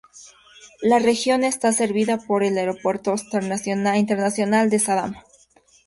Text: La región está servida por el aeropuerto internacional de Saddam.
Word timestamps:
La 0.81 0.97
región 0.97 1.43
está 1.43 1.71
servida 1.73 2.17
por 2.17 2.43
el 2.43 2.57
aeropuerto 2.57 3.11
internacional 3.13 4.67
de 4.71 4.79
Saddam. 4.79 5.13